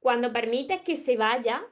[0.00, 1.64] cuando permites que se vaya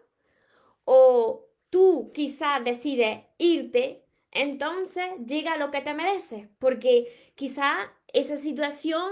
[0.85, 9.05] o tú quizás decides irte, entonces llega lo que te mereces, porque quizás esa situación,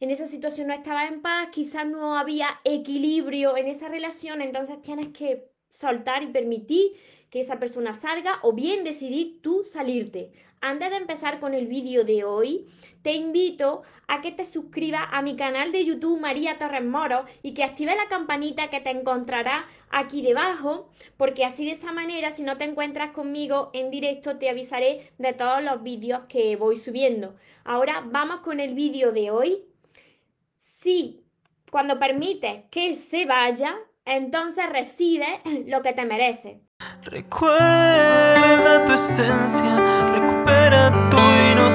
[0.00, 4.80] en esa situación no estaba en paz, quizás no había equilibrio en esa relación, entonces
[4.82, 6.92] tienes que soltar y permitir
[7.30, 10.32] que esa persona salga o bien decidir tú salirte.
[10.60, 12.66] Antes de empezar con el vídeo de hoy,
[13.02, 17.54] te invito a que te suscribas a mi canal de YouTube María Torres Moro y
[17.54, 22.42] que active la campanita que te encontrará aquí debajo, porque así de esa manera, si
[22.42, 27.36] no te encuentras conmigo en directo, te avisaré de todos los vídeos que voy subiendo.
[27.64, 29.64] Ahora vamos con el vídeo de hoy.
[30.56, 31.24] Si
[31.70, 35.26] cuando permites que se vaya, entonces recibe
[35.66, 36.62] lo que te merece.
[37.02, 40.12] Recuerda tu esencia,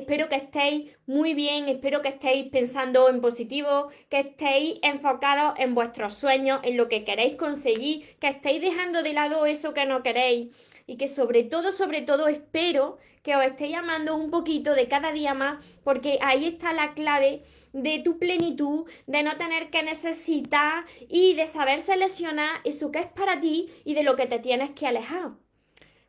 [0.00, 5.74] Espero que estéis muy bien, espero que estéis pensando en positivo, que estéis enfocados en
[5.74, 10.02] vuestros sueños, en lo que queréis conseguir, que estéis dejando de lado eso que no
[10.02, 10.48] queréis
[10.86, 15.12] y que sobre todo, sobre todo espero que os estéis amando un poquito de cada
[15.12, 20.84] día más porque ahí está la clave de tu plenitud, de no tener que necesitar
[21.08, 24.70] y de saber seleccionar eso que es para ti y de lo que te tienes
[24.70, 25.32] que alejar.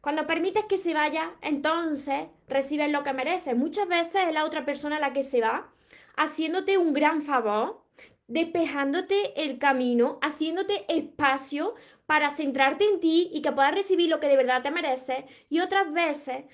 [0.02, 3.56] Cuando permites que se vaya, entonces recibes lo que mereces.
[3.56, 5.72] Muchas veces es la otra persona la que se va,
[6.18, 7.84] haciéndote un gran favor,
[8.28, 11.76] despejándote el camino, haciéndote espacio
[12.08, 15.24] para centrarte en ti y que puedas recibir lo que de verdad te mereces.
[15.50, 16.46] Y otras veces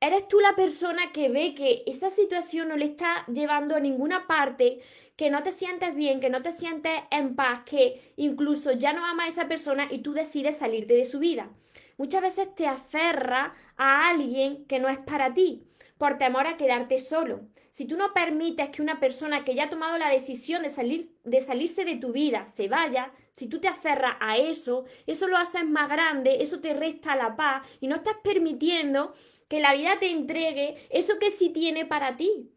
[0.00, 4.26] eres tú la persona que ve que esa situación no le está llevando a ninguna
[4.26, 4.80] parte,
[5.14, 9.06] que no te sientes bien, que no te sientes en paz, que incluso ya no
[9.06, 11.48] ama a esa persona y tú decides salirte de su vida
[11.98, 16.98] muchas veces te aferra a alguien que no es para ti por temor a quedarte
[16.98, 17.42] solo.
[17.70, 21.12] Si tú no permites que una persona que ya ha tomado la decisión de, salir,
[21.24, 25.36] de salirse de tu vida se vaya, si tú te aferras a eso, eso lo
[25.36, 29.12] haces más grande, eso te resta la paz y no estás permitiendo
[29.48, 32.50] que la vida te entregue eso que sí tiene para ti.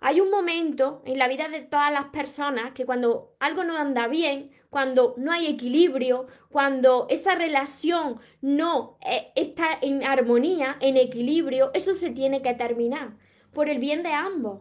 [0.00, 4.08] Hay un momento en la vida de todas las personas que cuando algo no anda
[4.08, 11.70] bien, cuando no hay equilibrio, cuando esa relación no eh, está en armonía, en equilibrio,
[11.74, 13.16] eso se tiene que terminar
[13.52, 14.60] por el bien de ambos.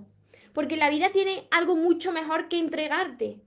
[0.54, 3.40] Porque la vida tiene algo mucho mejor que entregarte.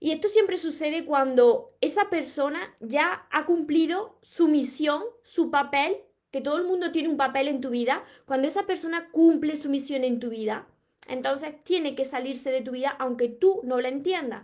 [0.00, 5.98] Y esto siempre sucede cuando esa persona ya ha cumplido su misión, su papel,
[6.32, 9.70] que todo el mundo tiene un papel en tu vida, cuando esa persona cumple su
[9.70, 10.66] misión en tu vida,
[11.06, 14.42] entonces tiene que salirse de tu vida aunque tú no lo entiendas.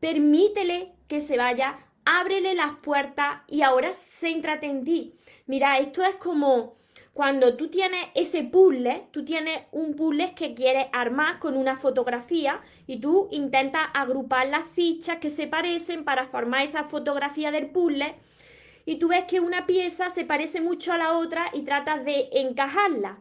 [0.00, 5.14] Permítele que se vaya, ábrele las puertas y ahora céntrate en ti.
[5.46, 6.76] Mira, esto es como
[7.14, 12.60] cuando tú tienes ese puzzle, tú tienes un puzzle que quieres armar con una fotografía
[12.88, 18.16] y tú intentas agrupar las fichas que se parecen para formar esa fotografía del puzzle
[18.84, 22.28] y tú ves que una pieza se parece mucho a la otra y tratas de
[22.32, 23.18] encajarla.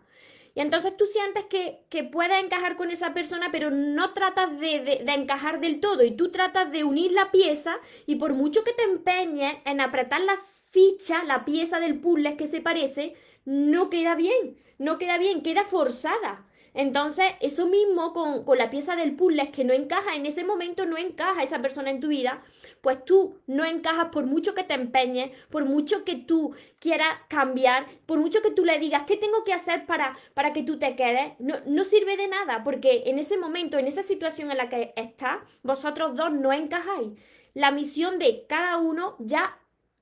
[0.55, 4.79] Y entonces tú sientes que, que puedes encajar con esa persona, pero no tratas de,
[4.81, 8.73] de, encajar del todo y tú tratas de unir la pieza y por mucho que
[8.73, 10.37] te empeñes en apretar la
[10.69, 13.15] ficha, la pieza del puzzle que se parece,
[13.45, 16.45] no queda bien, no queda bien, queda forzada.
[16.73, 20.97] Entonces, eso mismo con, la pieza del puzzle que no encaja, en ese momento no
[20.97, 22.43] encaja esa persona en tu vida,
[22.81, 27.87] pues tú no encajas por mucho que te empeñes, por mucho que tú quieras cambiar,
[28.05, 30.95] por mucho que tú le digas, ¿qué tengo que hacer para, para que tú te
[30.95, 31.33] quedes?
[31.39, 34.93] No, no sirve de nada, porque en ese momento, en esa situación en la que
[34.95, 37.11] estás, vosotros dos no encajáis.
[37.53, 39.59] La misión de cada uno ya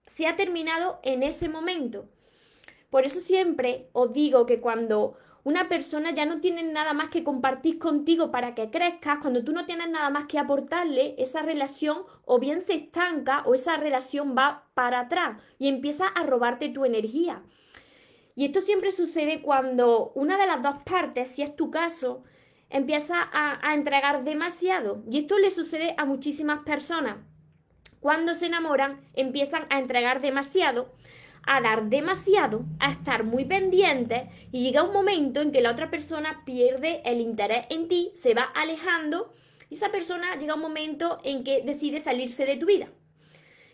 [0.08, 2.08] se ha terminado en ese momento.
[2.90, 7.24] Por eso siempre os digo que cuando una persona ya no tiene nada más que
[7.24, 12.04] compartir contigo para que crezcas, cuando tú no tienes nada más que aportarle, esa relación
[12.26, 16.86] o bien se estanca o esa relación va para atrás y empieza a robarte tu
[16.86, 17.42] energía.
[18.36, 22.24] Y esto siempre sucede cuando una de las dos partes, si es tu caso,
[22.70, 25.04] empieza a, a entregar demasiado.
[25.10, 27.18] Y esto le sucede a muchísimas personas.
[28.00, 30.94] Cuando se enamoran, empiezan a entregar demasiado
[31.46, 35.90] a dar demasiado, a estar muy pendiente y llega un momento en que la otra
[35.90, 39.34] persona pierde el interés en ti, se va alejando
[39.70, 42.88] y esa persona llega un momento en que decide salirse de tu vida.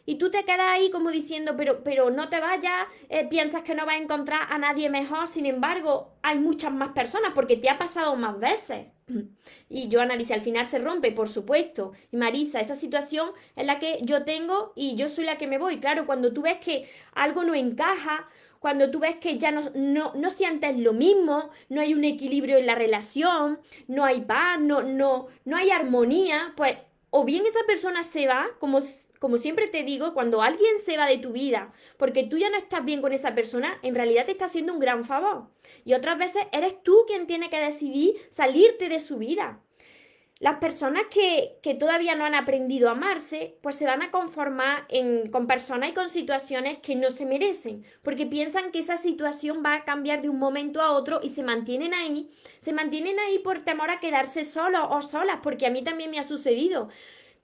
[0.06, 3.76] Y tú te quedas ahí como diciendo, pero, pero no te vayas, eh, piensas que
[3.76, 7.70] no vas a encontrar a nadie mejor, sin embargo, hay muchas más personas porque te
[7.70, 8.88] ha pasado más veces.
[9.70, 11.94] Y Joana dice, al final se rompe, por supuesto.
[12.12, 15.58] Y Marisa, esa situación es la que yo tengo y yo soy la que me
[15.58, 15.80] voy.
[15.80, 18.28] Claro, cuando tú ves que algo no encaja,
[18.60, 22.58] cuando tú ves que ya no, no, no, sientes lo mismo, no hay un equilibrio
[22.58, 26.78] en la relación, no hay paz, no, no, no hay armonía, pues
[27.10, 28.82] o bien esa persona se va, como,
[29.20, 32.58] como siempre te digo, cuando alguien se va de tu vida porque tú ya no
[32.58, 35.48] estás bien con esa persona, en realidad te está haciendo un gran favor.
[35.86, 39.62] Y otras veces eres tú quien tiene que decidir salirte de su vida.
[40.40, 44.88] Las personas que, todavía no han aprendido a amarse, pues se van a conformar
[45.32, 49.74] con personas y con situaciones que no se merecen, porque piensan que esa situación va
[49.74, 52.30] a cambiar de un momento a otro y se mantienen ahí,
[52.60, 56.20] se mantienen ahí por temor a quedarse solos o solas, porque a mí también me
[56.20, 56.90] ha sucedido.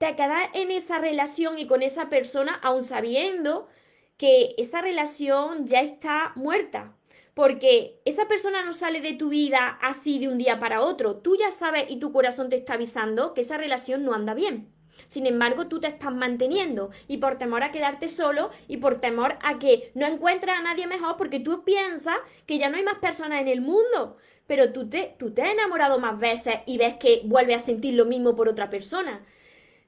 [0.04, 3.70] Te quedas en esa relación y con esa persona aún sabiendo
[4.18, 6.94] que esa relación ya está muerta,
[7.34, 11.16] porque esa persona no sale de tu vida así de un día para otro.
[11.16, 14.74] Tú ya sabes y tu corazón te está avisando que esa relación no anda bien.
[15.08, 19.38] Sin embargo, tú te estás manteniendo y por temor a quedarte solo y por temor
[19.42, 22.98] a que no encuentres a nadie mejor porque tú piensas que ya no hay más
[23.00, 24.18] personas en el mundo,
[24.48, 27.94] pero tú te, tú te has enamorado más veces y ves que vuelves a sentir
[27.94, 29.24] lo mismo por otra persona.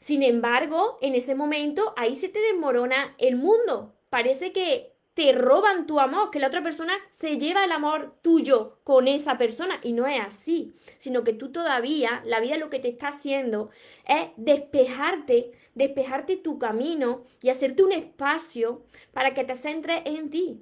[0.06, 3.96] Sin embargo, en ese momento ahí se te desmorona el mundo.
[4.12, 8.78] Parece que te roban tu amor, que la otra persona se lleva el amor tuyo
[8.84, 12.78] con esa persona y no es así, sino que tú todavía, la vida lo que
[12.78, 13.72] te está haciendo
[14.08, 20.62] es despejarte, despejarte tu camino y hacerte un espacio para que te centres en ti,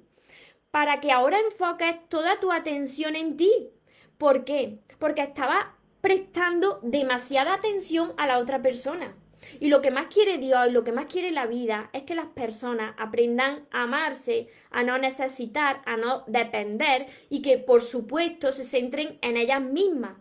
[0.70, 3.68] para que ahora enfoques toda tu atención en ti.
[4.16, 4.78] ¿Por qué?
[4.98, 9.14] Porque estaba prestando demasiada atención a la otra persona.
[9.60, 12.26] Y lo que más quiere Dios, lo que más quiere la vida, es que las
[12.26, 18.64] personas aprendan a amarse, a no necesitar, a no depender y que por supuesto se
[18.64, 20.16] centren en ellas mismas.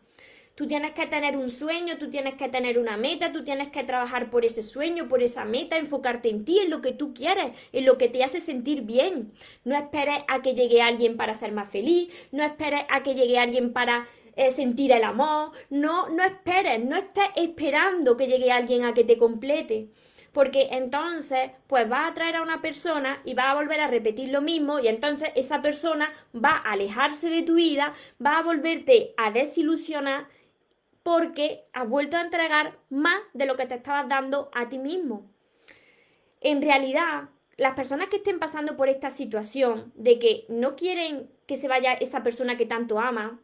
[0.56, 3.84] Tú tienes que tener un sueño, tú tienes que tener una meta, tú tienes que
[3.84, 7.54] trabajar por ese sueño, por esa meta, enfocarte en ti, en lo que tú quieres,
[7.72, 9.32] en lo que te hace sentir bien.
[9.64, 13.40] No esperes a que llegue alguien para ser más feliz, no esperes a que llegue
[13.40, 14.06] alguien para
[14.36, 15.52] eh, sentir el amor.
[15.70, 19.90] No, no esperes, no estés esperando que llegue alguien a que te complete.
[20.32, 24.30] Porque entonces, pues va a traer a una persona y va a volver a repetir
[24.30, 27.94] lo mismo y entonces esa persona va a alejarse de tu vida,
[28.24, 30.28] va a volverte a desilusionar
[31.04, 35.30] porque has vuelto a entregar más de lo que te estabas dando a ti mismo.
[36.42, 41.58] En realidad, las personas que estén pasando por esta situación de que no quieren que
[41.58, 43.40] se vaya esa persona que tanto ama,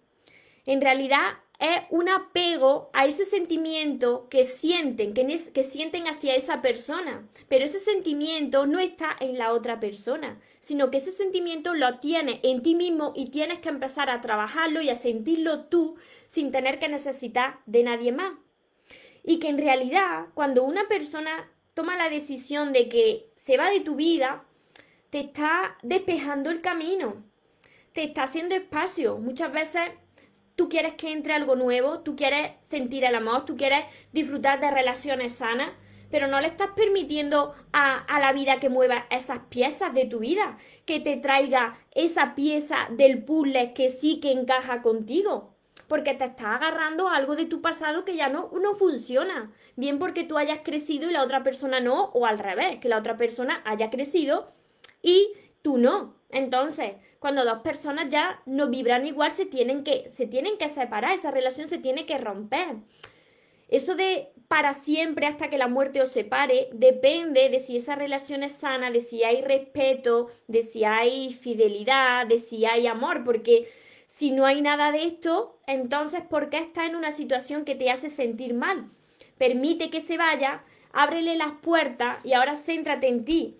[0.65, 6.61] en realidad es un apego a ese sentimiento que sienten, que, que, sienten hacia esa
[6.61, 7.27] persona.
[7.49, 12.39] Pero ese sentimiento no está en la otra persona, sino que ese sentimiento lo tienes
[12.43, 15.97] en ti mismo y tienes que empezar a trabajarlo y a sentirlo tú
[16.27, 18.33] sin tener que necesitar de nadie más.
[19.25, 23.81] Y que en realidad cuando una persona toma la decisión de que se va de
[23.81, 24.45] tu vida,
[25.09, 27.23] te está despejando el camino,
[27.93, 29.17] te está haciendo espacio.
[29.17, 29.81] Muchas veces
[30.59, 34.69] tú quieres que entre algo nuevo, tú quieres sentir el amor, tú quieres disfrutar de
[34.69, 35.69] relaciones sanas,
[36.11, 40.57] pero no le estás permitiendo a, la vida que mueva esas piezas de tu vida,
[40.85, 45.55] que te traiga esa pieza del puzzle que sí que encaja contigo.
[45.87, 49.53] Porque te estás agarrando a algo de tu pasado que ya no, no funciona.
[49.77, 52.97] Bien porque tú hayas crecido y la otra persona no, o al revés, que la
[52.97, 54.51] otra persona haya crecido
[55.01, 55.31] y
[55.61, 56.15] tú no.
[56.29, 61.13] Entonces, cuando dos personas ya no vibran igual, se tienen que, se tienen que separar,
[61.13, 62.77] esa relación se tiene que romper.
[63.67, 68.41] Eso de para siempre hasta que la muerte os separe depende de si esa relación
[68.41, 73.71] es sana, de si hay respeto, de si hay fidelidad, de si hay amor, porque
[74.07, 77.91] si no hay nada de esto, entonces ¿por qué está en una situación que te
[77.91, 78.89] hace sentir mal?
[79.37, 83.59] Permite que se vaya, ábrele las puertas y ahora céntrate en ti.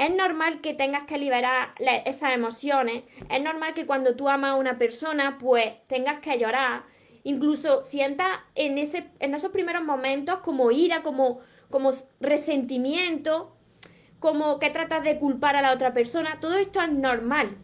[0.00, 1.72] Es normal que tengas que liberar
[2.06, 3.04] esas emociones.
[3.28, 6.84] Es normal que cuando tú amas a una persona, pues tengas que llorar.
[7.22, 13.54] Incluso sientas en, ese, en esos primeros momentos como ira, como, como resentimiento,
[14.20, 16.38] como que tratas de culpar a la otra persona.
[16.40, 17.58] Todo esto es normal.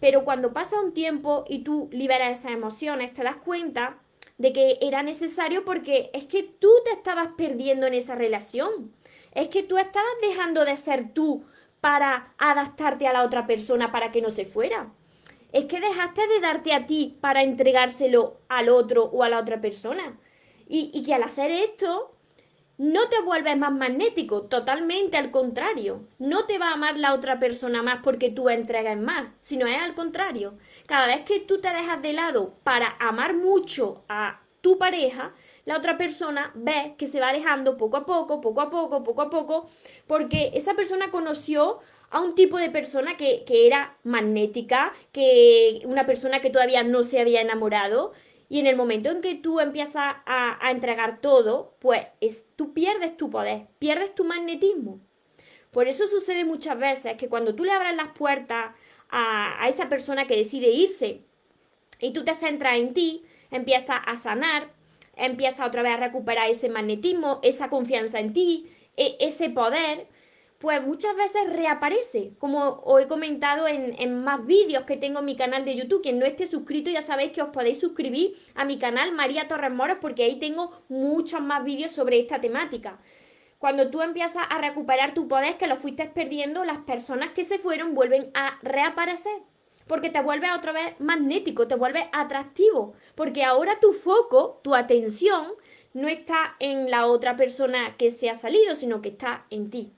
[0.00, 4.00] Pero cuando pasa un tiempo y tú liberas esas emociones, te das cuenta
[4.36, 8.92] de que era necesario porque es que tú te estabas perdiendo en esa relación.
[9.32, 11.44] Es que tú estabas dejando de ser tú
[11.80, 14.92] para adaptarte a la otra persona para que no se fuera.
[15.52, 19.60] Es que dejaste de darte a ti para entregárselo al otro o a la otra
[19.60, 20.18] persona.
[20.68, 22.14] Y, que al hacer esto,
[22.76, 26.06] no te vuelves más magnético, totalmente al contrario.
[26.18, 29.78] No te va a amar la otra persona más porque tú entregas más, sino es
[29.78, 30.58] al contrario.
[30.86, 35.32] Cada vez que tú te dejas de lado para amar mucho a tu pareja,
[35.68, 39.20] la otra persona ve que se va alejando poco a poco, poco a poco, poco
[39.20, 39.68] a poco,
[40.06, 46.40] porque esa persona conoció a un tipo de persona que, era magnética, que una persona
[46.40, 48.12] que todavía no se había enamorado.
[48.48, 53.18] Y en el momento en que tú empiezas a, entregar todo, pues es, tú pierdes
[53.18, 55.00] tu poder, pierdes tu magnetismo.
[55.70, 58.74] Por eso sucede muchas veces que cuando tú le abras las puertas
[59.10, 61.26] a, a esa persona que decide irse
[62.00, 64.77] y tú te centras en ti, empiezas a sanar,
[65.18, 70.06] empiezas otra vez a recuperar ese magnetismo, esa confianza en ti, e, ese poder,
[70.58, 75.36] pues muchas veces reaparece, como os he comentado en, más vídeos que tengo en mi
[75.36, 76.02] canal de YouTube.
[76.02, 79.70] Quien no esté suscrito ya sabéis que os podéis suscribir a mi canal María Torres
[79.70, 82.98] Moros porque ahí tengo muchos más vídeos sobre esta temática.
[83.58, 87.58] Cuando tú empiezas a recuperar tu poder que lo fuiste perdiendo, las personas que se
[87.58, 89.42] fueron vuelven a reaparecer.
[89.88, 92.94] Porque te vuelve otra vez magnético, te vuelve atractivo.
[93.16, 95.46] Porque ahora tu foco, tu atención,
[95.94, 99.92] no está en la otra persona que se ha salido, sino que está en ti.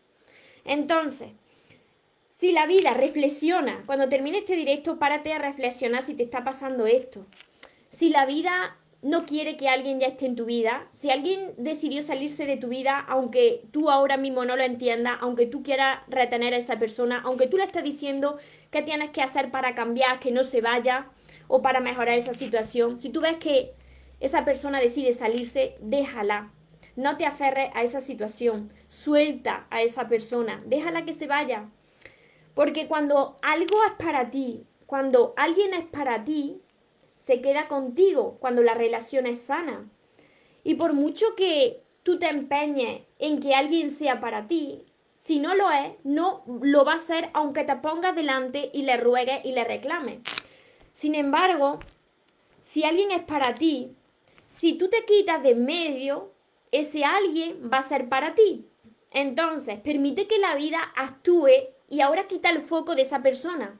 [0.64, 1.32] Entonces,
[2.30, 6.86] si la vida reflexiona, cuando termine este directo, párate a reflexionar si te está pasando
[6.86, 7.26] esto.
[7.90, 12.02] Si la vida no quiere que alguien ya esté en tu vida, si alguien decidió
[12.02, 16.52] salirse de tu vida, aunque tú ahora mismo no lo entiendas, aunque tú quieras retener
[16.52, 18.38] a esa persona, aunque tú le estés diciendo
[18.70, 21.08] qué tienes que hacer para cambiar, que no se vaya
[21.48, 23.72] o para mejorar esa situación, si tú ves que
[24.20, 26.52] esa persona decide salirse, déjala,
[26.96, 28.70] no te aferres a esa situación.
[28.88, 30.60] Suelta a esa persona.
[30.66, 31.70] Déjala que se vaya.
[32.54, 36.60] Porque cuando algo es para ti, cuando alguien es para ti,
[37.30, 39.88] se queda contigo cuando la relación es sana.
[40.64, 44.84] Y por mucho que tú te empeñes en que alguien sea para ti,
[45.14, 48.96] si no lo es, no lo va a ser aunque te pongas delante y le
[48.96, 50.18] ruegues y le reclames.
[50.92, 51.78] Sin embargo,
[52.62, 53.94] si alguien es para ti,
[54.48, 56.32] si tú te quitas de medio,
[56.72, 58.66] ese alguien va a ser para ti.
[59.12, 63.78] Entonces, permite que la vida actúe y ahora quita el foco de esa persona.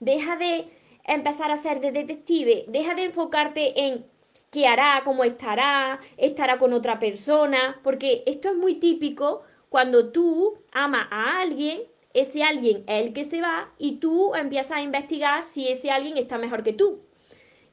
[0.00, 0.77] Deja de
[1.08, 4.06] empezar a ser de detective, deja de enfocarte en
[4.50, 10.58] qué hará, cómo estará, estará con otra persona, porque esto es muy típico cuando tú
[10.72, 11.82] amas a alguien,
[12.14, 16.16] ese alguien es el que se va y tú empiezas a investigar si ese alguien
[16.16, 17.00] está mejor que tú.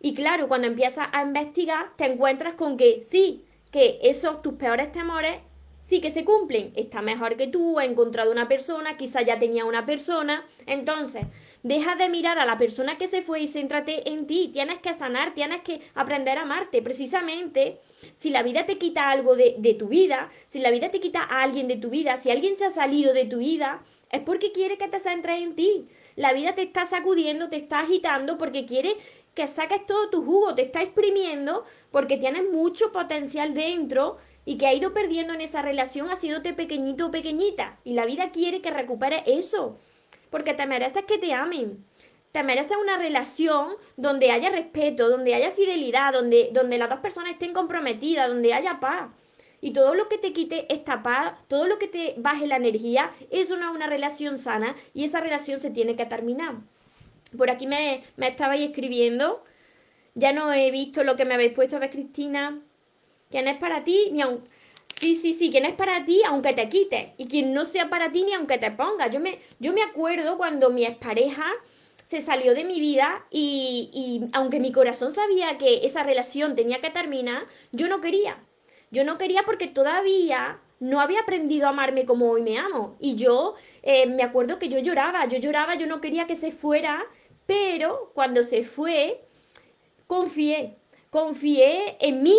[0.02, 4.92] Y claro, cuando empiezas a investigar, te encuentras con que sí, que esos tus peores
[4.92, 5.38] temores
[5.86, 6.74] sí que se cumplen.
[6.76, 10.46] Está mejor que tú, ha encontrado una persona, quizá ya tenía una persona.
[10.66, 11.26] Entonces,
[11.66, 14.52] deja de mirar a la persona que se fue y céntrate en ti.
[14.54, 16.84] Tienes que sanar, tienes que aprender a amarte.
[16.84, 17.80] Precisamente,
[18.16, 21.24] si la vida te quita algo de, de tu vida, si la vida te quita
[21.24, 23.82] a alguien de tu vida, si alguien se ha salido de tu vida,
[24.12, 25.88] es porque quiere que te centres en ti.
[26.16, 28.96] La vida te está sacudiendo, te está agitando porque quiere
[29.34, 34.68] que saques todo tu jugo, te está exprimiendo porque tienes mucho potencial dentro y que
[34.68, 37.80] ha ido perdiendo en esa relación haciéndote pequeñito o pequeñita.
[37.84, 39.80] Y la vida quiere que recupere eso,
[40.36, 41.86] porque te mereces que te amen.
[42.34, 47.32] Te mereces una relación donde haya respeto, donde haya fidelidad, donde, donde las dos personas
[47.32, 49.12] estén comprometidas, donde haya paz.
[49.62, 53.14] Y todo lo que te quite esta paz, todo lo que te baje la energía,
[53.32, 56.56] eso no es una relación sana y esa relación se tiene que terminar.
[57.38, 59.42] Por aquí me, me estabais escribiendo.
[60.16, 62.60] Ya no he visto lo que me habéis puesto a ver, Cristina.
[63.32, 64.10] ¿Quién es para ti?
[64.12, 64.44] Ni aun...
[65.00, 67.14] Sí, sí, sí, ¿quién es para ti aunque te quite.
[67.18, 69.08] Y quien no sea para ti ni aunque te ponga.
[69.08, 71.46] Yo me, yo me acuerdo cuando mi expareja
[72.08, 76.80] se salió de mi vida y, y aunque mi corazón sabía que esa relación tenía
[76.80, 78.44] que terminar, yo no quería.
[78.92, 82.96] Yo no quería porque todavía no había aprendido a amarme como hoy me amo.
[83.00, 86.52] Y yo eh, me acuerdo que yo lloraba, yo lloraba, yo no quería que se
[86.52, 87.06] fuera
[87.46, 89.22] pero cuando se fue,
[90.08, 90.78] confié,
[91.10, 92.38] confié en mí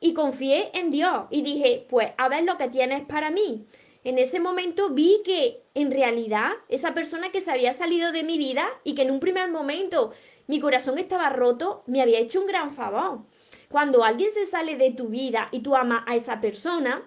[0.00, 1.26] y confié en Dios.
[1.30, 3.66] Y dije, pues a ver lo que tienes para mí.
[4.04, 8.38] En ese momento vi que en realidad esa persona que se había salido de mi
[8.38, 10.12] vida y que en un primer momento
[10.46, 13.20] mi corazón estaba roto, me había hecho un gran favor.
[13.68, 17.02] Cuando alguien se sale de tu vida y tú amas a esa persona,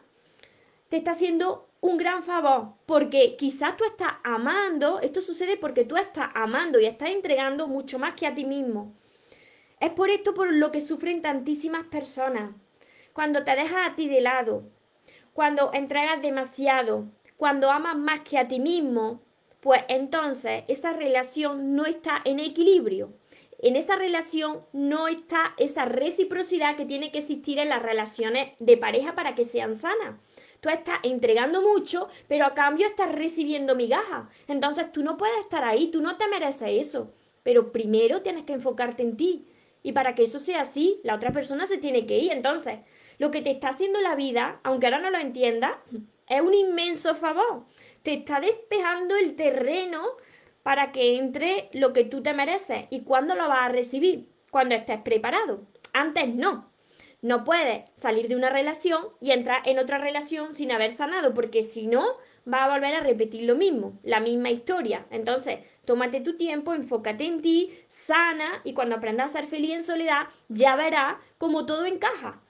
[0.89, 5.97] te está haciendo un gran favor, porque quizás tú estás amando, esto sucede porque tú
[5.97, 8.93] estás amando y estás entregando mucho más que a ti mismo.
[9.79, 12.51] Es por esto por lo que sufren tantísimas personas.
[13.13, 14.63] Cuando te dejas a ti de lado,
[15.33, 17.05] cuando entregas demasiado,
[17.37, 19.21] cuando amas más que a ti mismo,
[19.59, 23.13] pues entonces esa relación no está en equilibrio.
[23.59, 28.75] En esa relación no está esa reciprocidad que tiene que existir en las relaciones de
[28.75, 30.15] pareja para que sean sanas.
[30.61, 34.27] Tú estás entregando mucho, pero a cambio estás recibiendo migajas.
[34.47, 37.13] Entonces tú no puedes estar ahí, tú no te mereces eso.
[37.43, 39.45] Pero primero tienes que enfocarte en ti.
[39.83, 42.31] Y para que eso sea así, la otra persona se tiene que ir.
[42.31, 42.79] Entonces,
[43.21, 45.73] lo que te está haciendo la vida, aunque ahora no lo entiendas,
[46.27, 47.65] es un inmenso favor.
[48.01, 50.01] Te está despejando el terreno
[50.63, 52.87] para que entre lo que tú te mereces.
[52.89, 54.27] ¿Y cuándo lo vas a recibir?
[54.49, 55.61] Cuando estés preparado.
[55.93, 56.71] Antes no.
[57.21, 61.61] No puedes salir de una relación y entrar en otra relación sin haber sanado, porque
[61.61, 62.03] si no,
[62.51, 65.05] va a volver a repetir lo mismo, la misma historia.
[65.11, 69.83] Entonces, tómate tu tiempo, enfócate en ti, sana y cuando aprendas a ser feliz en
[69.83, 72.41] soledad, ya verás cómo todo encaja,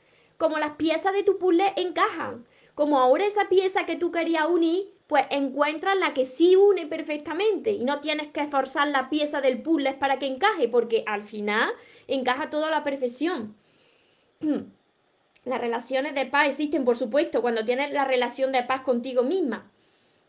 [0.41, 4.91] como las piezas de tu puzzle encajan, como ahora esa pieza que tú querías unir,
[5.05, 9.62] pues encuentras la que sí une perfectamente y no tienes que esforzar la pieza del
[9.62, 11.69] puzzle para que encaje, porque al final
[12.07, 13.55] encaja todo a la perfección.
[15.45, 19.71] Las relaciones de paz existen, por supuesto, cuando tienes la relación de paz contigo misma.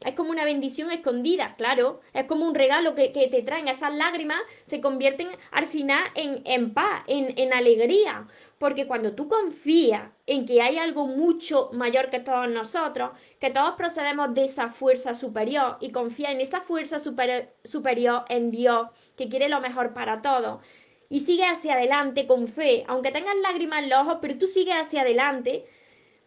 [0.05, 2.01] Es como una bendición escondida, claro.
[2.13, 3.69] Es como un regalo que, te traen.
[3.69, 8.27] Esas lágrimas se convierten al final en, en paz, en, en alegría.
[8.59, 13.75] Porque cuando tú confías en que hay algo mucho mayor que todos nosotros, que todos
[13.75, 19.49] procedemos de esa fuerza superior y confía en esa fuerza superior en Dios, que quiere
[19.49, 20.61] lo mejor para todos,
[21.09, 24.77] y sigue hacia adelante con fe, aunque tengas lágrimas en los ojos, pero tú sigues
[24.77, 25.67] hacia adelante,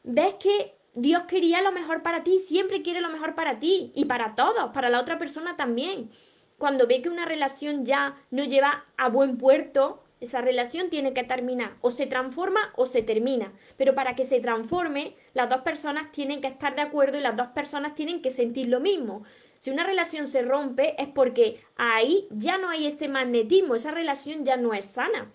[0.03, 4.05] ves que Dios quería lo mejor para ti, siempre quiere lo mejor para ti y
[4.05, 6.09] para todos, para la otra persona también.
[6.57, 11.23] Cuando ve que una relación ya no lleva a buen puerto, esa relación tiene que
[11.23, 11.75] terminar.
[11.81, 13.51] O se transforma o se termina.
[13.75, 17.35] Pero para que se transforme, las dos personas tienen que estar de acuerdo y las
[17.35, 19.23] dos personas tienen que sentir lo mismo.
[19.59, 24.45] Si una relación se rompe es porque ahí ya no hay ese magnetismo, esa relación
[24.45, 25.29] ya no es sana.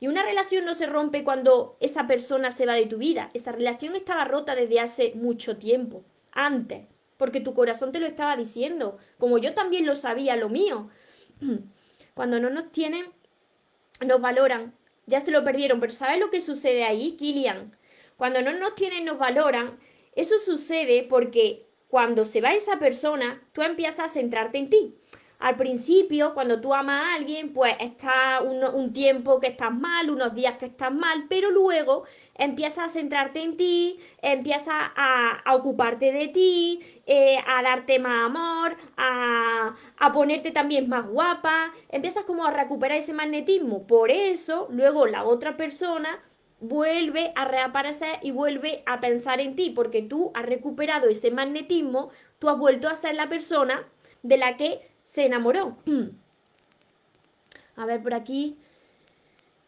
[0.00, 3.30] Y una relación no se rompe cuando esa persona se va de tu vida.
[3.34, 6.86] Esa relación estaba rota desde hace mucho tiempo, antes,
[7.16, 10.88] porque tu corazón te lo estaba diciendo, como yo también lo sabía, lo mío.
[12.14, 13.06] Cuando no nos tienen,
[14.04, 14.74] nos valoran,
[15.06, 17.76] ya se lo perdieron, pero ¿sabes lo que sucede ahí, Kilian?
[18.16, 19.78] Cuando no nos tienen, nos valoran.
[20.14, 24.94] Eso sucede porque cuando se va esa persona, tú empiezas a centrarte en ti.
[25.38, 30.34] Al principio, cuando tú amas a alguien, pues está un, tiempo que estás mal, unos
[30.34, 32.02] días que estás mal, pero luego
[32.34, 38.76] empiezas a centrarte en ti, empiezas a, ocuparte de ti, eh, a darte más amor,
[38.96, 43.86] a, a ponerte también más guapa, empiezas como a recuperar ese magnetismo.
[43.86, 46.20] Por eso, luego la otra persona
[46.58, 52.10] vuelve a reaparecer y vuelve a pensar en ti, porque tú has recuperado ese magnetismo,
[52.40, 53.86] tú has vuelto a ser la persona
[54.22, 55.76] de la que se enamoró.
[57.76, 58.56] a ver, por aquí.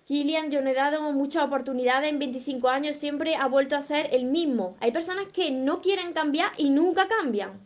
[0.07, 4.15] Kilian, yo no he dado muchas oportunidades en 25 años, siempre ha vuelto a ser
[4.15, 4.77] el mismo.
[4.79, 7.59] Hay personas que no quieren cambiar y nunca cambian.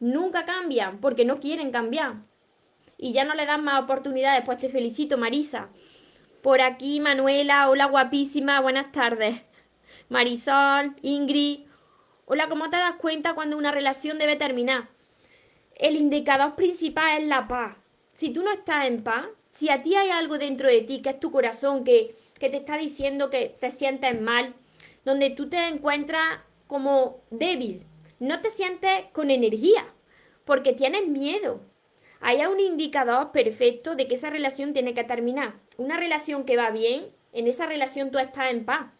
[0.00, 2.14] Nunca cambian porque no quieren cambiar.
[2.96, 4.42] Y ya no le dan más oportunidades.
[4.46, 5.68] Pues te felicito, Marisa.
[6.40, 9.42] Por aquí Manuela, hola guapísima, buenas tardes.
[10.08, 11.66] Marisol, Ingrid.
[12.24, 14.88] Hola, ¿cómo te das cuenta cuando una relación debe terminar?
[15.78, 17.76] El indicador principal es la paz.
[18.12, 21.10] Si tú no estás en paz, si a ti hay algo dentro de ti que
[21.10, 24.54] es tu corazón, que, que te está diciendo que te sientes mal,
[25.04, 27.86] donde tú te encuentras como débil,
[28.18, 29.86] no te sientes con energía,
[30.44, 31.60] porque tienes miedo,
[32.20, 35.60] hay un indicador perfecto de que esa relación tiene que terminar.
[35.76, 38.90] Una relación que va bien, en esa relación tú estás en paz.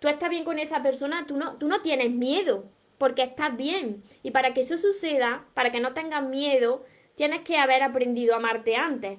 [0.00, 2.66] Tú estás bien con esa persona, tú no, tú no tienes miedo,
[2.98, 4.02] porque estás bien.
[4.22, 8.38] Y para que eso suceda, para que no tengas miedo, tienes que haber aprendido a
[8.38, 9.18] amarte antes.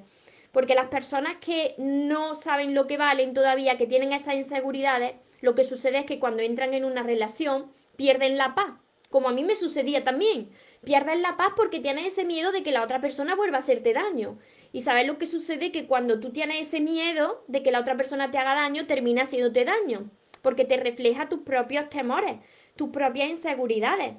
[0.52, 5.56] Porque las personas que no saben lo que valen todavía, que tienen esas inseguridades, lo
[5.56, 8.74] que sucede es que cuando entran en una relación pierden la paz.
[9.10, 10.50] Como a mí me sucedía también
[10.86, 13.92] pierdes la paz porque tienes ese miedo de que la otra persona vuelva a hacerte
[13.92, 14.38] daño.
[14.72, 17.98] Y sabes lo que sucede que cuando tú tienes ese miedo de que la otra
[17.98, 20.10] persona te haga daño, termina haciéndote daño,
[20.42, 22.38] porque te refleja tus propios temores,
[22.76, 24.16] tus propias inseguridades.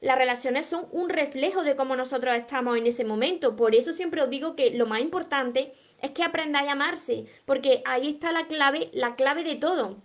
[0.00, 3.54] Las relaciones son un reflejo de cómo nosotros estamos en ese momento.
[3.54, 7.82] Por eso siempre os digo que lo más importante es que aprendáis a amarse, porque
[7.84, 9.98] ahí está la clave, la clave de todo.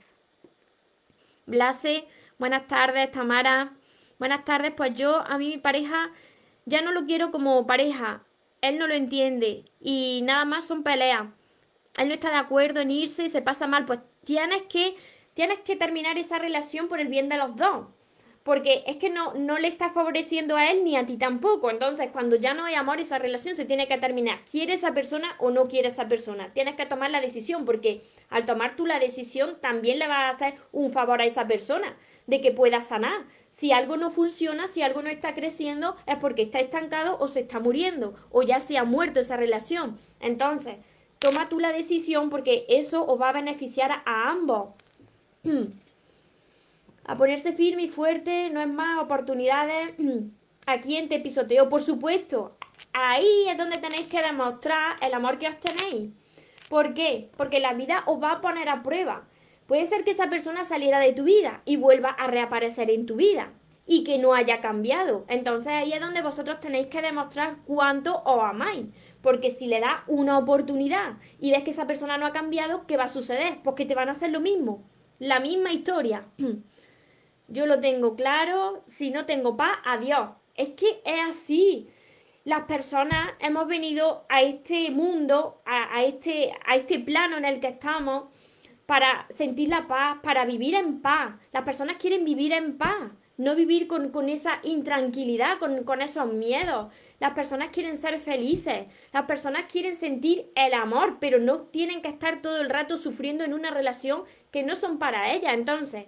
[1.47, 2.05] Blase,
[2.37, 3.73] buenas tardes, Tamara.
[4.19, 6.11] Buenas tardes, pues yo a mí mi pareja
[6.65, 8.23] ya no lo quiero como pareja.
[8.61, 11.27] Él no lo entiende y nada más son peleas.
[11.97, 13.85] Él no está de acuerdo en irse y se pasa mal.
[13.85, 14.95] Pues tienes que,
[15.37, 17.85] tienes que terminar esa relación por el bien de los dos.
[18.41, 21.69] porque es que no, no le está favoreciendo a él ni a ti tampoco.
[21.69, 24.39] Entonces, cuando ya no hay amor, esa relación se tiene que terminar.
[24.49, 26.53] ¿Quiere esa persona o no quiere esa persona?
[26.53, 30.29] Tienes que tomar la decisión, porque al tomar tú la decisión, también le vas a
[30.29, 33.25] hacer un favor a esa persona de que pueda sanar.
[33.51, 37.41] Si algo no funciona, si algo no está creciendo, es porque está estancado o se
[37.41, 39.99] está muriendo, o ya se ha muerto esa relación.
[40.21, 40.77] Entonces,
[41.19, 44.69] toma tú la decisión porque eso os va a beneficiar a ambos.
[47.05, 49.95] a ponerse firme y fuerte, no es más oportunidades.
[50.67, 52.57] Aquí en Te Pisoteo, por supuesto.
[52.93, 56.11] Ahí es donde tenéis que demostrar el amor que os tenéis.
[56.69, 57.29] ¿Por qué?
[57.37, 59.27] Porque la vida os va a poner a prueba.
[59.67, 63.15] Puede ser que esa persona saliera de tu vida y vuelva a reaparecer en tu
[63.15, 63.53] vida
[63.85, 65.25] y que no haya cambiado.
[65.29, 68.87] Entonces ahí es donde vosotros tenéis que demostrar cuánto os amáis.
[69.21, 72.97] Porque si le das una oportunidad y ves que esa persona no ha cambiado, ¿qué
[72.97, 73.59] va a suceder?
[73.63, 74.83] Pues que te van a hacer lo mismo.
[75.19, 76.25] La misma historia.
[77.47, 80.29] yo lo tengo claro, si no tengo paz, adiós.
[80.55, 81.89] Es que es así.
[82.43, 87.67] Las personas hemos venido a este mundo, a, este, a este plano en el que
[87.67, 88.25] estamos,
[88.85, 91.35] para sentir la paz, para vivir en paz.
[91.51, 96.87] Las personas quieren vivir en paz, no vivir con, esa intranquilidad, con, con esos miedos.
[97.19, 102.07] Las personas quieren ser felices, las personas quieren sentir el amor, pero no tienen que
[102.07, 105.53] estar todo el rato sufriendo en una relación que no son para ellas.
[105.53, 106.05] Entonces,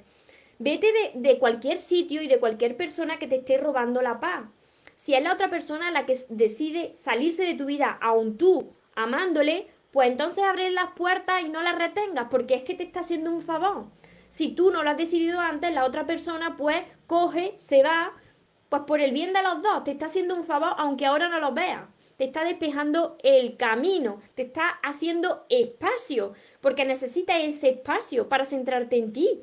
[0.61, 4.43] Vete de, cualquier sitio y de cualquier persona que te esté robando la paz.
[4.97, 9.67] Si es la otra persona la que decide salirse de tu vida, aun tú amándole,
[9.91, 13.31] pues entonces abre las puertas y no las retengas, porque es que te está haciendo
[13.31, 13.85] un favor.
[14.27, 18.11] Si tú no lo has decidido antes, la otra persona pues coge, se va,
[18.67, 21.39] pues por el bien de los dos, te está haciendo un favor, aunque ahora no
[21.39, 21.83] lo veas.
[22.19, 28.97] Te está despejando el camino, te está haciendo espacio, porque necesitas ese espacio para centrarte
[28.97, 29.41] en ti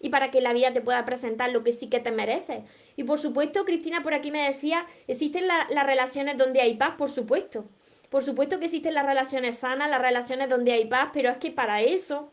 [0.00, 2.64] y para que la vida te pueda presentar lo que sí que te mereces.
[2.96, 7.10] Y por supuesto, Cristina por aquí me decía, existen las relaciones donde hay paz, por
[7.10, 7.68] supuesto.
[8.10, 11.52] Por supuesto que existen las relaciones sanas, las relaciones donde hay paz, pero es que
[11.52, 12.32] para eso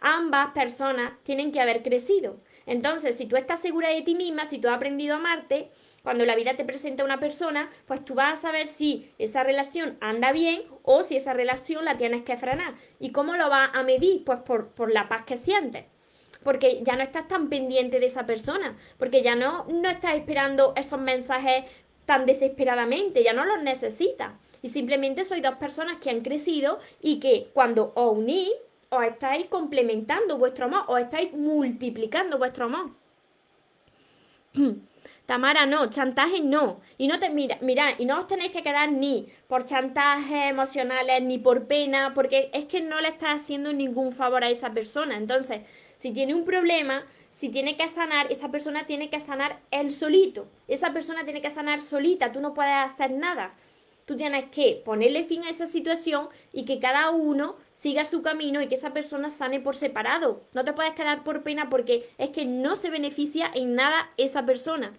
[0.00, 2.40] ambas personas tienen que haber crecido.
[2.70, 5.72] Entonces, si tú estás segura de ti misma, si tú has aprendido a amarte,
[6.04, 9.42] cuando la vida te presenta a una persona, pues tú vas a saber si esa
[9.42, 12.74] relación anda bien o si esa relación la tienes que frenar.
[13.00, 14.22] ¿Y cómo lo vas a medir?
[14.24, 15.86] Pues por, por la paz que sientes
[16.44, 20.72] porque ya no estás tan pendiente de esa persona, porque ya no, no estás esperando
[20.74, 21.64] esos mensajes
[22.06, 24.32] tan desesperadamente, ya no los necesitas.
[24.62, 28.50] Y simplemente sois dos personas que han crecido y que cuando os unís,
[28.90, 32.90] os estáis complementando vuestro amor, os estáis multiplicando vuestro amor.
[35.26, 36.80] Tamara, no, chantaje no.
[36.98, 41.22] Y no te mira, mira, y no os tenéis que quedar ni por chantajes emocionales,
[41.22, 45.16] ni por pena, porque es que no le estás haciendo ningún favor a esa persona.
[45.16, 45.60] Entonces,
[45.98, 50.48] si tiene un problema, si tiene que sanar, esa persona tiene que sanar él solito.
[50.66, 53.54] Esa persona tiene que sanar solita, tú no puedes hacer nada.
[54.06, 58.60] Tú tienes que ponerle fin a esa situación y que cada uno siga su camino
[58.60, 60.42] y que esa persona sane por separado.
[60.52, 64.44] No te puedes quedar por pena porque es que no se beneficia en nada esa
[64.44, 64.92] persona.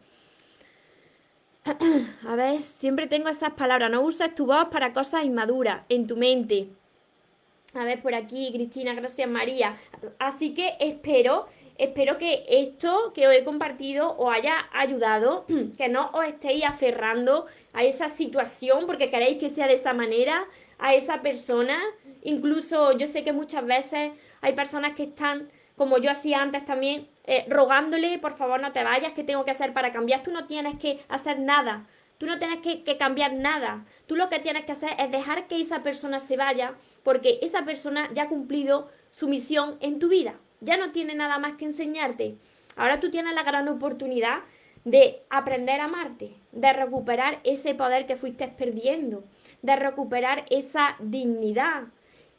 [2.27, 3.91] A ver, siempre tengo esas palabras.
[3.91, 6.69] No uses tu voz para cosas inmaduras en tu mente.
[7.75, 9.77] A ver, por aquí, Cristina, gracias María.
[10.17, 15.45] Así que espero, espero que esto que os he compartido os haya ayudado,
[15.77, 20.47] que no os estéis aferrando a esa situación porque queréis que sea de esa manera,
[20.79, 21.79] a esa persona.
[22.21, 27.07] Incluso yo sé que muchas veces hay personas que están, como yo hacía antes también,
[27.25, 30.23] eh, rogándole, por favor no te vayas, ¿qué tengo que hacer para cambiar?
[30.23, 31.87] Tú no tienes que hacer nada.
[32.21, 33.83] Tú no tienes que, cambiar nada.
[34.05, 37.65] Tú lo que tienes que hacer es dejar que esa persona se vaya porque esa
[37.65, 40.35] persona ya ha cumplido su misión en tu vida.
[40.59, 42.37] Ya no tiene nada más que enseñarte.
[42.75, 44.41] Ahora tú tienes la gran oportunidad
[44.85, 49.23] de aprender a amarte, de recuperar ese poder que fuiste perdiendo,
[49.63, 51.85] de recuperar esa dignidad,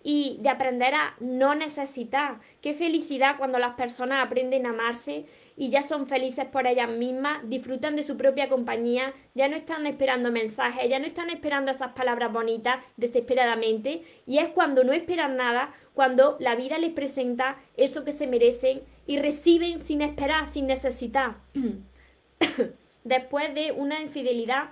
[0.02, 2.40] y de aprender a no necesitar.
[2.60, 7.40] Qué felicidad cuando las personas aprenden a amarse y ya son felices por ellas mismas,
[7.48, 11.92] disfrutan de su propia compañía, ya no están esperando mensajes, ya no están esperando esas
[11.92, 18.04] palabras bonitas desesperadamente y es cuando no esperan nada, cuando la vida les presenta eso
[18.04, 21.36] que se merecen y reciben sin esperar, sin necesitar.
[23.04, 24.70] Después de una infidelidad,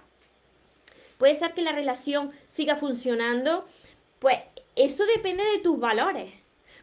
[1.18, 3.66] puede ser que la relación siga funcionando,
[4.18, 4.38] pues
[4.76, 6.32] eso depende de tus valores.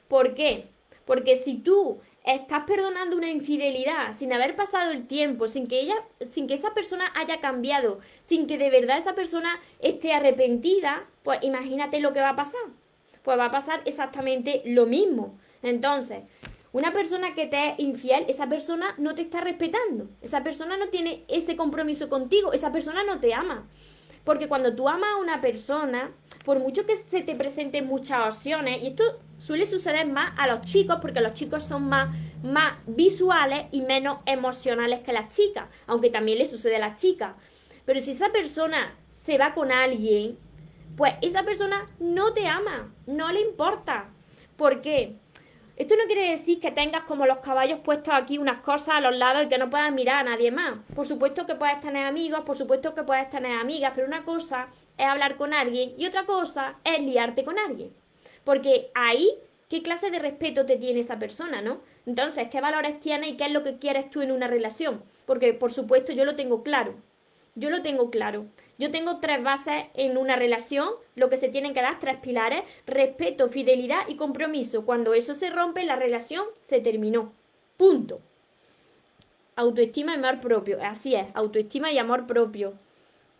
[0.07, 0.69] ¿Por qué?
[1.05, 5.95] Porque si tú estás perdonando una infidelidad sin haber pasado el tiempo, sin que ella,
[6.29, 11.39] sin que esa persona haya cambiado, sin que de verdad esa persona esté arrepentida, pues
[11.41, 12.61] imagínate lo que va a pasar.
[13.23, 15.37] Pues va a pasar exactamente lo mismo.
[15.63, 16.23] Entonces,
[16.73, 20.09] Una persona que te es infiel, esa persona no te está respetando.
[20.21, 22.53] Esa persona no tiene ese compromiso contigo.
[22.53, 23.67] Esa persona no te ama.
[24.27, 26.11] Porque cuando tú amas a una persona,
[26.43, 29.05] por mucho que se te presenten muchas opciones, y esto
[29.37, 32.13] suele suceder más a los chicos, porque los chicos son más,
[32.43, 37.35] más visuales y menos emocionales que las chicas, aunque también le sucede a las chicas.
[37.85, 40.37] Pero si esa persona se va con alguien,
[40.97, 44.09] pues esa persona no te ama, no le importa.
[44.57, 45.15] ¿Por qué?
[45.77, 49.15] Esto no quiere decir que tengas como los caballos puestos aquí unas cosas a los
[49.15, 50.79] lados y que no puedas mirar a nadie más.
[50.95, 54.69] Por supuesto que puedes tener amigos, por supuesto que puedes tener amigas, pero una cosa
[54.97, 57.93] es hablar con alguien y otra cosa es liarte con alguien.
[58.43, 59.29] Porque ahí,
[59.69, 61.81] ¿qué clase de respeto te tiene esa persona, no?
[62.07, 65.03] Entonces, ¿qué valores tienes y qué es lo que quieres tú en una relación?
[65.27, 66.95] Porque, por supuesto, yo lo tengo claro.
[67.53, 68.47] Yo lo tengo claro.
[68.77, 72.61] Yo tengo tres bases en una relación, lo que se tienen que dar, tres pilares,
[72.85, 74.85] respeto, fidelidad y compromiso.
[74.85, 77.33] Cuando eso se rompe, la relación se terminó.
[77.75, 78.21] Punto.
[79.55, 80.77] Autoestima y amor propio.
[80.83, 82.73] Así es, autoestima y amor propio.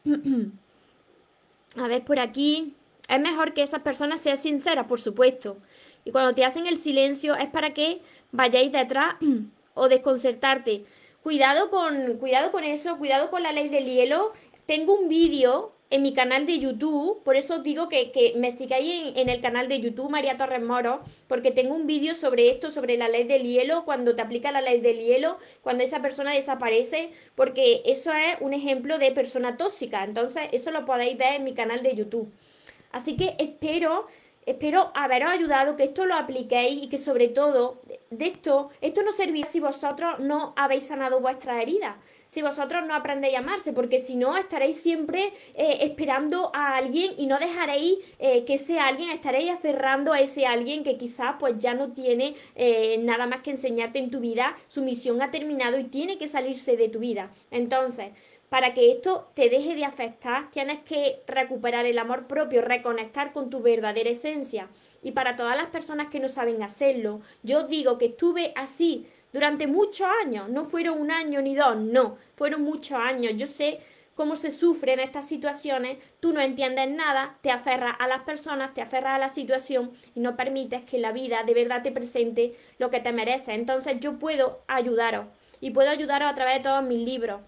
[1.76, 2.74] A ver, por aquí.
[3.08, 5.58] Es mejor que esas personas sean sinceras, por supuesto.
[6.04, 9.16] Y cuando te hacen el silencio es para que vayáis detrás
[9.76, 10.84] o desconcertarte.
[11.24, 14.34] Cuidado con, cuidado con eso, cuidado con la ley del hielo.
[14.68, 19.02] Tengo un vídeo en mi canal de YouTube, por eso digo que, que me sigáis
[19.02, 21.00] en, en, el canal de YouTube María Torres Moro,
[21.30, 24.60] porque tengo un vídeo sobre esto, sobre la ley del hielo, cuando te aplica la
[24.60, 30.04] ley del hielo, cuando esa persona desaparece, porque eso es un ejemplo de persona tóxica,
[30.04, 32.30] entonces eso lo podéis ver en mi canal de YouTube.
[32.92, 34.08] Así que espero
[34.48, 39.12] Espero haberos ayudado, que esto lo apliquéis y que sobre todo de esto, esto no
[39.12, 44.00] servirá si vosotros no habéis sanado vuestras heridas, si vosotros no aprendéis a amarse, porque
[44.00, 49.12] si no estaréis siempre eh, esperando a alguien y no dejaréis eh, que ese alguien,
[49.12, 53.52] estaréis aferrando a ese alguien que quizás pues ya no tiene eh, nada más que
[53.52, 57.32] enseñarte en tu vida, su misión ha terminado y tiene que salirse de tu vida.
[57.52, 58.12] Entonces,
[58.50, 63.50] para que esto te deje de afectar, tienes que recuperar el amor propio, reconectar con
[63.50, 64.70] tu verdadera esencia.
[65.04, 69.68] Y para todas las personas que no saben hacerlo, yo digo que estuve así durante
[69.68, 73.34] muchos años, no fueron un año ni dos, no, fueron muchos años.
[73.36, 73.80] Yo sé
[74.16, 78.74] cómo se sufre en estas situaciones, tú no entiendes nada, te aferras a las personas,
[78.74, 82.56] te aferras a la situación y no permites que la vida de verdad te presente
[82.80, 83.54] lo que te merece.
[83.54, 85.28] Entonces yo puedo ayudaros
[85.62, 87.42] y puedo ayudaros a través de todos mis libros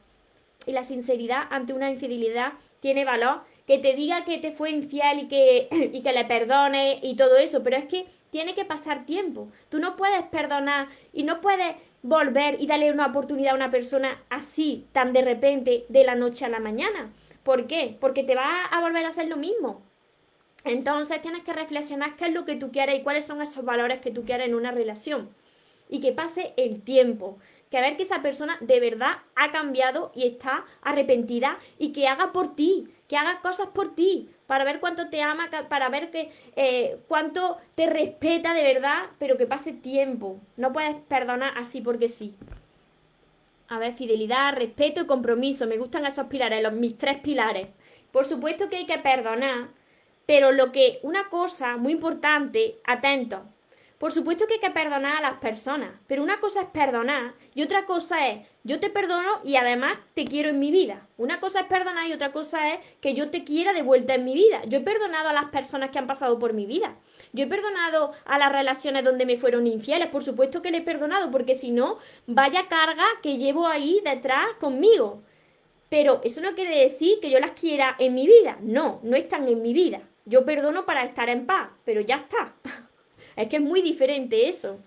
[0.66, 3.42] y la sinceridad ante una infidelidad tiene valor.
[3.70, 7.38] Que te diga que te fue infiel y que, y que le perdone y todo
[7.38, 9.50] eso, pero es que tiene que pasar tiempo.
[9.70, 14.24] Tú no puedes perdonar y no puedes volver y darle una oportunidad a una persona
[14.32, 17.14] así, tan de repente, de la noche a la mañana.
[17.44, 17.96] ¿Por qué?
[18.02, 19.84] Porque te va a volver a hacer lo mismo.
[20.66, 24.00] Entonces tienes que reflexionar qué es lo que tú quieres y cuáles son esos valores
[24.00, 25.30] que tú quieres en una relación.
[25.90, 27.38] Y que pase el tiempo
[27.70, 32.32] que ver que esa persona de verdad ha cambiado y está arrepentida y que haga
[32.32, 36.32] por ti, que haga cosas por ti, para ver cuánto te ama, para ver que
[36.56, 40.40] eh, cuánto te respeta de verdad, pero que pase tiempo.
[40.58, 42.36] No puedes perdonar así porque sí.
[43.68, 45.66] A ver, fidelidad, respeto y compromiso.
[45.66, 47.70] Me gustan esos pilares, los, mis tres pilares.
[48.12, 49.70] Por supuesto que hay que perdonar,
[50.28, 53.44] pero lo que, una cosa muy importante, atento,
[54.00, 57.64] por supuesto que hay que perdonar a las personas, pero una cosa es perdonar y
[57.64, 61.06] otra cosa es yo te perdono y además te quiero en mi vida.
[61.18, 64.24] Una cosa es perdonar y otra cosa es que yo te quiera de vuelta en
[64.24, 64.62] mi vida.
[64.68, 66.96] Yo he perdonado a las personas que han pasado por mi vida.
[67.34, 70.08] Yo he perdonado a las relaciones donde me fueron infieles.
[70.08, 74.48] Por supuesto que le he perdonado porque si no, vaya carga que llevo ahí detrás
[74.62, 75.24] conmigo.
[75.90, 78.60] Pero eso no quiere decir que yo las quiera en mi vida.
[78.62, 80.04] No, no están en mi vida.
[80.24, 82.56] Yo perdono para estar en paz, pero ya está.
[83.40, 84.80] Es que es muy diferente eso.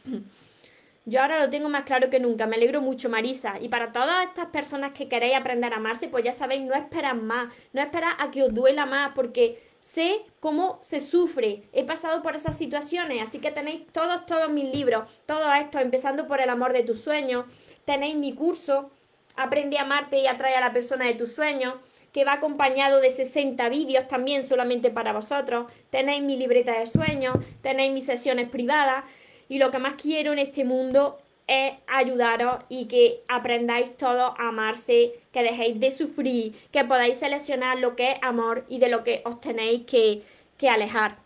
[1.06, 2.46] Yo ahora lo tengo más claro que nunca.
[2.46, 3.54] Me alegro mucho, Marisa.
[3.60, 7.14] Y para todas estas personas que queréis aprender a amarse, pues ya sabéis, no esperad
[7.14, 7.52] más.
[7.72, 11.62] No esperad a que os duela más, porque sé cómo se sufre.
[11.72, 16.28] He pasado por esas situaciones, así que tenéis todos, todos mis libros, todo esto, empezando
[16.28, 17.46] por el amor de tus sueños.
[17.86, 18.90] Tenéis mi curso,
[19.36, 21.74] Aprende a amarte y atrae a la persona de tus sueños
[22.12, 25.66] que va acompañado de 60 vídeos también solamente para vosotros.
[25.90, 29.04] Tenéis mi libreta de sueños, tenéis mis sesiones privadas
[29.48, 34.48] y lo que más quiero en este mundo es ayudaros y que aprendáis todos a
[34.48, 39.04] amarse, que dejéis de sufrir, que podáis seleccionar lo que es amor y de lo
[39.04, 40.22] que os tenéis que,
[40.58, 41.16] que alejar.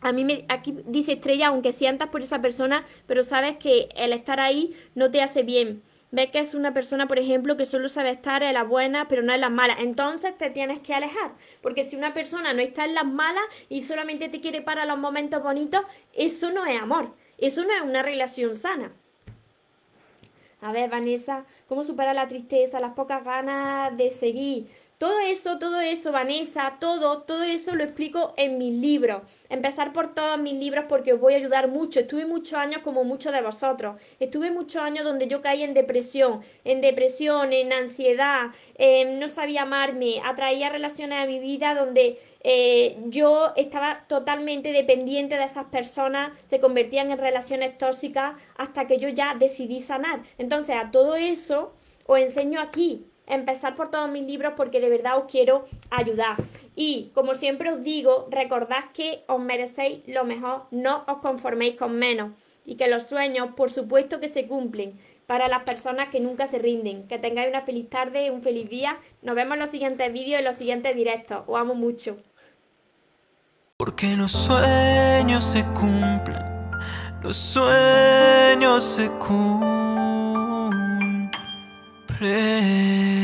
[0.00, 4.12] A mí me, aquí dice estrella, aunque sientas por esa persona, pero sabes que el
[4.12, 5.82] estar ahí no te hace bien
[6.14, 9.22] ves que es una persona, por ejemplo, que solo sabe estar en las buenas, pero
[9.22, 9.78] no en las malas.
[9.80, 11.32] Entonces te tienes que alejar.
[11.60, 14.98] Porque si una persona no está en las malas y solamente te quiere para los
[14.98, 17.14] momentos bonitos, eso no es amor.
[17.38, 18.92] Eso no es una relación sana.
[20.60, 24.68] A ver, Vanessa, ¿cómo superar la tristeza, las pocas ganas de seguir?
[24.98, 29.22] Todo eso, todo eso, Vanessa, todo, todo eso lo explico en mis libros.
[29.48, 32.00] Empezar por todos mis libros porque os voy a ayudar mucho.
[32.00, 34.00] Estuve muchos años como muchos de vosotros.
[34.20, 38.50] Estuve muchos años donde yo caí en depresión, en depresión, en ansiedad,
[39.18, 45.44] no sabía amarme, atraía relaciones a mi vida donde eh, yo estaba totalmente dependiente de
[45.44, 50.22] esas personas, se convertían en relaciones tóxicas hasta que yo ya decidí sanar.
[50.38, 51.74] Entonces, a todo eso
[52.06, 56.36] os enseño aquí, empezar por todos mis libros porque de verdad os quiero ayudar.
[56.76, 61.96] Y como siempre os digo, recordad que os merecéis lo mejor, no os conforméis con
[61.98, 62.32] menos.
[62.66, 64.90] Y que los sueños, por supuesto que se cumplen
[65.26, 67.06] para las personas que nunca se rinden.
[67.08, 68.98] Que tengáis una feliz tarde, un feliz día.
[69.22, 71.42] Nos vemos en los siguientes vídeos y los siguientes directos.
[71.46, 72.16] Os amo mucho.
[73.76, 76.70] Porque los sueños se cumplen,
[77.22, 79.83] los sueños se cumplen.
[82.24, 83.23] pray.